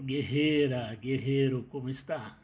Guerreira, 0.00 0.94
guerreiro, 0.94 1.64
como 1.64 1.88
está? 1.88 2.38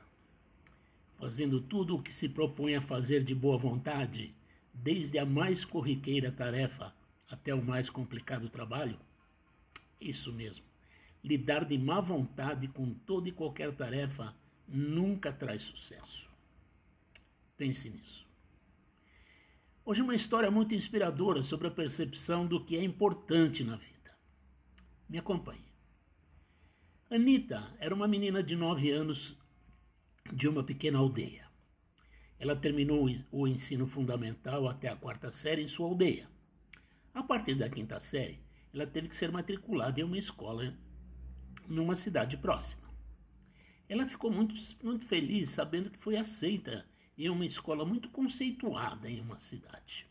Fazendo 1.13 1.61
tudo 1.61 1.95
o 1.95 2.03
que 2.03 2.13
se 2.13 2.29
propõe 2.29 2.75
a 2.75 2.81
fazer 2.81 3.23
de 3.23 3.33
boa 3.33 3.57
vontade, 3.57 4.35
desde 4.73 5.21
a 5.21 5.25
mais 5.25 5.65
corriqueira 5.65 6.33
tarefa 6.33 6.93
até 7.31 7.55
o 7.55 7.65
mais 7.65 7.89
complicado 7.89 8.49
trabalho? 8.49 8.99
Isso 10.01 10.33
mesmo. 10.33 10.67
Lidar 11.23 11.65
de 11.65 11.79
má 11.79 12.01
vontade 12.01 12.67
com 12.67 12.93
toda 12.93 13.29
e 13.29 13.33
qualquer 13.33 13.73
tarefa 13.77 14.35
nunca 14.67 15.33
traz 15.33 15.63
sucesso. 15.63 16.29
Pense 17.57 17.89
nisso. 17.89 18.27
Hoje 19.85 20.03
uma 20.03 20.15
história 20.15 20.51
muito 20.51 20.75
inspiradora 20.75 21.41
sobre 21.41 21.69
a 21.69 21.71
percepção 21.71 22.47
do 22.47 22.65
que 22.65 22.77
é 22.77 22.83
importante 22.83 23.63
na 23.63 23.77
vida. 23.77 24.11
Me 25.09 25.19
acompanhe. 25.19 25.74
Anita 27.11 27.77
era 27.79 27.95
uma 27.95 28.09
menina 28.09 28.43
de 28.43 28.57
nove 28.57 28.91
anos 28.91 29.39
de 30.33 30.49
uma 30.49 30.65
pequena 30.65 30.99
aldeia. 30.99 31.47
Ela 32.39 32.57
terminou 32.57 33.07
o 33.31 33.47
ensino 33.47 33.87
fundamental 33.87 34.67
até 34.67 34.89
a 34.89 34.97
quarta 34.97 35.31
série 35.31 35.63
em 35.63 35.69
sua 35.69 35.87
aldeia. 35.87 36.29
A 37.13 37.23
partir 37.23 37.57
da 37.57 37.69
quinta 37.69 38.01
série, 38.01 38.41
ela 38.73 38.87
teve 38.87 39.09
que 39.09 39.17
ser 39.17 39.31
matriculada 39.31 40.01
em 40.01 40.03
uma 40.03 40.17
escola 40.17 40.75
numa 41.69 41.95
cidade 41.95 42.39
próxima. 42.39 42.89
Ela 43.87 44.07
ficou 44.07 44.33
muito, 44.33 44.55
muito 44.83 45.05
feliz 45.05 45.51
sabendo 45.51 45.91
que 45.91 45.99
foi 45.99 46.17
aceita 46.17 46.87
em 47.19 47.29
uma 47.29 47.45
escola 47.45 47.85
muito 47.85 48.09
conceituada 48.09 49.11
em 49.11 49.21
uma 49.21 49.39
cidade. 49.39 50.09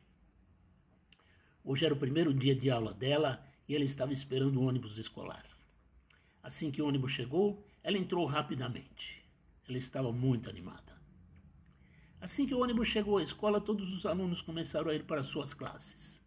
Hoje 1.63 1.85
era 1.85 1.93
o 1.93 1.99
primeiro 1.99 2.31
dia 2.31 2.55
de 2.55 2.70
aula 2.70 2.93
dela 2.93 3.43
e 3.67 3.73
ela 3.75 3.84
estava 3.84 4.13
esperando 4.13 4.62
o 4.62 4.65
ônibus 4.65 4.99
escolar. 4.99 5.52
Assim 6.43 6.70
que 6.70 6.81
o 6.81 6.88
ônibus 6.88 7.13
chegou, 7.13 7.65
ela 7.81 7.97
entrou 7.97 8.25
rapidamente. 8.25 9.23
Ela 9.67 9.77
estava 9.77 10.12
muito 10.12 10.49
animada. 10.49 11.01
Assim 12.20 12.45
que 12.45 12.54
o 12.54 12.59
ônibus 12.59 12.90
chegou 12.90 13.18
à 13.18 13.23
escola, 13.23 13.62
todos 13.62 13.93
os 13.93 14.05
alunos 14.05 14.41
começaram 14.41 14.91
a 14.91 14.95
ir 14.95 15.05
para 15.05 15.23
suas 15.23 15.53
classes. 15.53 16.21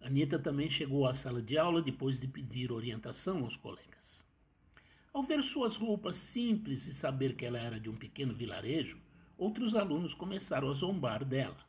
Anita 0.00 0.38
também 0.38 0.68
chegou 0.68 1.06
à 1.06 1.14
sala 1.14 1.40
de 1.40 1.56
aula 1.56 1.80
depois 1.80 2.20
de 2.20 2.28
pedir 2.28 2.70
orientação 2.70 3.42
aos 3.42 3.56
colegas. 3.56 4.22
Ao 5.12 5.22
ver 5.22 5.42
suas 5.42 5.76
roupas 5.76 6.18
simples 6.18 6.86
e 6.86 6.94
saber 6.94 7.34
que 7.34 7.46
ela 7.46 7.58
era 7.58 7.80
de 7.80 7.88
um 7.88 7.96
pequeno 7.96 8.34
vilarejo, 8.34 9.00
outros 9.36 9.74
alunos 9.74 10.12
começaram 10.12 10.70
a 10.70 10.74
zombar 10.74 11.24
dela. 11.24 11.66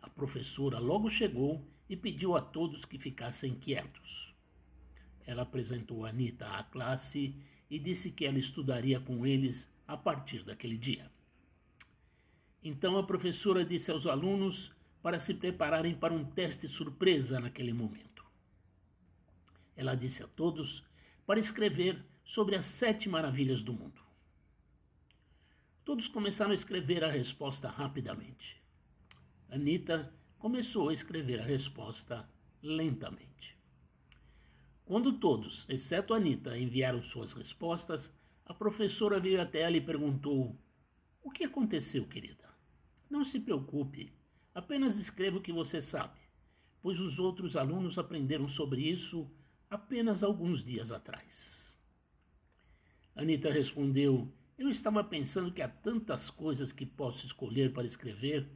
A 0.00 0.08
professora 0.08 0.78
logo 0.78 1.10
chegou 1.10 1.66
e 1.88 1.96
pediu 1.96 2.36
a 2.36 2.40
todos 2.40 2.84
que 2.84 2.96
ficassem 2.96 3.54
quietos. 3.54 4.32
Ela 5.30 5.42
apresentou 5.42 6.04
Anita 6.04 6.48
à 6.48 6.64
classe 6.64 7.36
e 7.70 7.78
disse 7.78 8.10
que 8.10 8.26
ela 8.26 8.36
estudaria 8.36 8.98
com 8.98 9.24
eles 9.24 9.72
a 9.86 9.96
partir 9.96 10.42
daquele 10.42 10.76
dia. 10.76 11.08
Então 12.60 12.98
a 12.98 13.04
professora 13.04 13.64
disse 13.64 13.92
aos 13.92 14.06
alunos 14.06 14.74
para 15.00 15.20
se 15.20 15.34
prepararem 15.34 15.94
para 15.94 16.12
um 16.12 16.24
teste 16.24 16.66
surpresa 16.66 17.38
naquele 17.38 17.72
momento. 17.72 18.26
Ela 19.76 19.94
disse 19.94 20.20
a 20.24 20.26
todos 20.26 20.84
para 21.24 21.38
escrever 21.38 22.04
sobre 22.24 22.56
as 22.56 22.66
sete 22.66 23.08
maravilhas 23.08 23.62
do 23.62 23.72
mundo. 23.72 24.02
Todos 25.84 26.08
começaram 26.08 26.50
a 26.50 26.54
escrever 26.54 27.04
a 27.04 27.08
resposta 27.08 27.68
rapidamente. 27.68 28.60
Anita 29.48 30.12
começou 30.40 30.88
a 30.88 30.92
escrever 30.92 31.38
a 31.38 31.44
resposta 31.44 32.28
lentamente. 32.60 33.59
Quando 34.90 35.12
todos, 35.12 35.66
exceto 35.68 36.12
Anita, 36.12 36.58
enviaram 36.58 37.00
suas 37.00 37.32
respostas, 37.32 38.12
a 38.44 38.52
professora 38.52 39.20
veio 39.20 39.40
até 39.40 39.60
ela 39.60 39.76
e 39.76 39.80
perguntou: 39.80 40.58
O 41.22 41.30
que 41.30 41.44
aconteceu, 41.44 42.08
querida? 42.08 42.52
Não 43.08 43.22
se 43.22 43.38
preocupe, 43.38 44.12
apenas 44.52 44.98
escreva 44.98 45.38
o 45.38 45.40
que 45.40 45.52
você 45.52 45.80
sabe, 45.80 46.18
pois 46.82 46.98
os 46.98 47.20
outros 47.20 47.54
alunos 47.54 47.98
aprenderam 47.98 48.48
sobre 48.48 48.82
isso 48.82 49.30
apenas 49.70 50.24
alguns 50.24 50.64
dias 50.64 50.90
atrás. 50.90 51.72
Anita 53.14 53.48
respondeu: 53.48 54.28
Eu 54.58 54.68
estava 54.68 55.04
pensando 55.04 55.52
que 55.52 55.62
há 55.62 55.68
tantas 55.68 56.30
coisas 56.30 56.72
que 56.72 56.84
posso 56.84 57.24
escolher 57.24 57.72
para 57.72 57.86
escrever. 57.86 58.50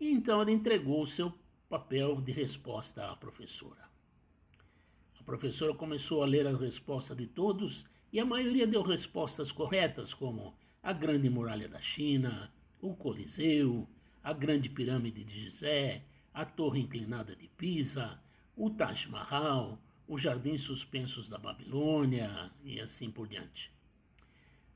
E 0.00 0.10
então 0.10 0.40
ela 0.40 0.50
entregou 0.50 1.02
o 1.02 1.06
seu 1.06 1.32
papel 1.68 2.20
de 2.20 2.32
resposta 2.32 3.08
à 3.08 3.14
professora 3.14 3.94
professora 5.26 5.74
começou 5.74 6.22
a 6.22 6.26
ler 6.26 6.46
as 6.46 6.58
respostas 6.58 7.16
de 7.16 7.26
todos 7.26 7.84
e 8.12 8.20
a 8.20 8.24
maioria 8.24 8.64
deu 8.64 8.80
respostas 8.80 9.50
corretas, 9.50 10.14
como 10.14 10.56
a 10.80 10.92
Grande 10.92 11.28
Muralha 11.28 11.68
da 11.68 11.80
China, 11.80 12.52
o 12.80 12.94
Coliseu, 12.94 13.88
a 14.22 14.32
Grande 14.32 14.70
Pirâmide 14.70 15.24
de 15.24 15.36
Gizé, 15.36 16.04
a 16.32 16.44
Torre 16.44 16.80
Inclinada 16.80 17.34
de 17.34 17.48
Pisa, 17.48 18.22
o 18.56 18.70
Taj 18.70 19.08
Mahal, 19.08 19.82
os 20.06 20.22
Jardins 20.22 20.62
Suspensos 20.62 21.26
da 21.26 21.38
Babilônia 21.38 22.52
e 22.64 22.80
assim 22.80 23.10
por 23.10 23.26
diante. 23.26 23.72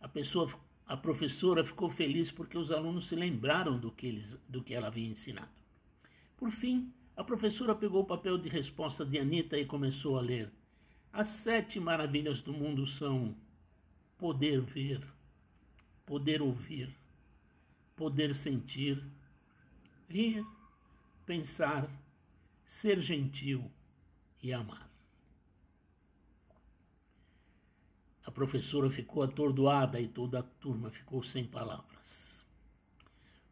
A, 0.01 0.09
pessoa, 0.09 0.51
a 0.85 0.97
professora 0.97 1.63
ficou 1.63 1.89
feliz 1.89 2.33
porque 2.33 2.59
os 2.59 2.73
alunos 2.73 3.07
se 3.07 3.15
lembraram 3.15 3.79
do 3.79 3.93
que, 3.93 4.09
eles, 4.09 4.37
do 4.49 4.65
que 4.65 4.75
ela 4.75 4.89
havia 4.89 5.09
ensinado. 5.09 5.53
Por 6.37 6.51
fim, 6.51 6.93
a 7.17 7.25
professora 7.25 7.75
pegou 7.75 8.03
o 8.03 8.07
papel 8.07 8.39
de 8.39 8.49
resposta 8.49 9.05
de 9.05 9.19
Anita 9.19 9.59
e 9.59 9.65
começou 9.65 10.19
a 10.19 10.21
ler. 10.21 10.51
As 11.13 11.29
sete 11.29 11.81
maravilhas 11.81 12.41
do 12.41 12.53
mundo 12.53 12.87
são 12.87 13.37
poder 14.17 14.61
ver, 14.61 15.07
poder 16.07 16.41
ouvir, 16.41 16.95
poder 17.97 18.35
sentir, 18.35 19.03
rir, 20.09 20.45
pensar, 21.27 21.89
ser 22.65 23.01
gentil 23.01 23.71
e 24.43 24.53
amar. 24.53 24.91
A 28.25 28.31
professora 28.31 28.89
ficou 28.89 29.23
atordoada 29.23 30.01
e 30.01 30.07
toda 30.07 30.39
a 30.39 30.43
turma 30.43 30.91
ficou 30.91 31.23
sem 31.23 31.45
palavras. 31.45 32.47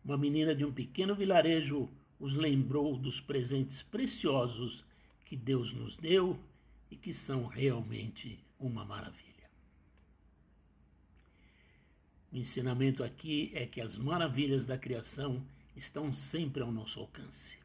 Uma 0.04 0.16
menina 0.16 0.54
de 0.54 0.64
um 0.64 0.72
pequeno 0.72 1.14
vilarejo 1.14 1.88
os 2.18 2.34
lembrou 2.34 2.96
dos 2.96 3.20
presentes 3.20 3.82
preciosos 3.82 4.84
que 5.24 5.36
Deus 5.36 5.72
nos 5.72 5.96
deu 5.96 6.38
e 6.90 6.96
que 6.96 7.12
são 7.12 7.46
realmente 7.46 8.42
uma 8.58 8.84
maravilha. 8.84 9.28
O 12.32 12.36
ensinamento 12.36 13.02
aqui 13.02 13.50
é 13.54 13.66
que 13.66 13.80
as 13.80 13.96
maravilhas 13.96 14.66
da 14.66 14.76
criação 14.76 15.46
estão 15.74 16.12
sempre 16.12 16.62
ao 16.62 16.72
nosso 16.72 17.00
alcance. 17.00 17.58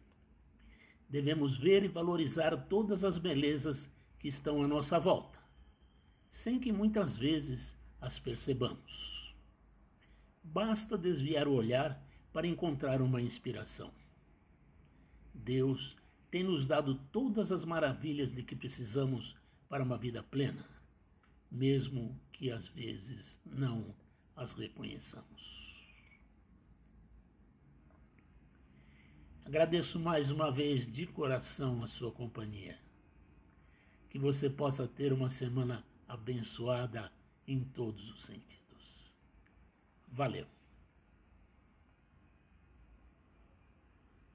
Devemos 1.09 1.57
ver 1.57 1.83
e 1.83 1.87
valorizar 1.87 2.55
todas 2.67 3.03
as 3.03 3.17
belezas 3.17 3.89
que 4.19 4.27
estão 4.27 4.63
à 4.63 4.67
nossa 4.67 4.99
volta, 4.99 5.39
sem 6.29 6.59
que 6.59 6.71
muitas 6.71 7.17
vezes 7.17 7.77
as 7.99 8.19
percebamos. 8.19 9.35
Basta 10.43 10.97
desviar 10.97 11.47
o 11.47 11.53
olhar 11.53 12.01
para 12.31 12.47
encontrar 12.47 13.01
uma 13.01 13.21
inspiração. 13.21 14.02
Deus 15.33 15.97
tem 16.29 16.43
nos 16.43 16.65
dado 16.65 16.95
todas 17.11 17.51
as 17.51 17.63
maravilhas 17.63 18.33
de 18.33 18.43
que 18.43 18.55
precisamos 18.55 19.35
para 19.67 19.83
uma 19.83 19.97
vida 19.97 20.21
plena, 20.23 20.65
mesmo 21.51 22.19
que 22.31 22.51
às 22.51 22.67
vezes 22.67 23.39
não 23.45 23.95
as 24.35 24.53
reconheçamos. 24.53 25.73
Agradeço 29.45 29.99
mais 29.99 30.31
uma 30.31 30.49
vez 30.49 30.87
de 30.87 31.05
coração 31.05 31.83
a 31.83 31.87
sua 31.87 32.11
companhia. 32.11 32.79
Que 34.09 34.17
você 34.17 34.49
possa 34.49 34.87
ter 34.87 35.11
uma 35.11 35.27
semana 35.27 35.85
abençoada 36.07 37.11
em 37.47 37.63
todos 37.63 38.09
os 38.09 38.23
sentidos. 38.23 39.11
Valeu! 40.07 40.62